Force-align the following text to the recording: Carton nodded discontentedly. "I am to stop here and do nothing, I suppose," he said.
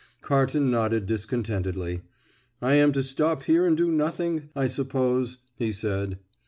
Carton 0.23 0.71
nodded 0.71 1.05
discontentedly. 1.05 2.01
"I 2.59 2.73
am 2.73 2.91
to 2.93 3.03
stop 3.03 3.43
here 3.43 3.67
and 3.67 3.77
do 3.77 3.91
nothing, 3.91 4.49
I 4.55 4.65
suppose," 4.65 5.37
he 5.57 5.71
said. 5.71 6.17